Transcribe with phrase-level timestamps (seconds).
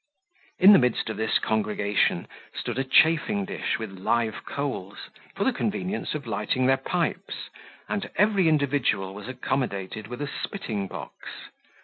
[0.57, 5.53] In the midst of this congregation stood a chafing dish with live coals, for the
[5.53, 7.51] convenience of lighting their pipes,
[7.87, 11.19] and every individual was accommodated with a spitting box.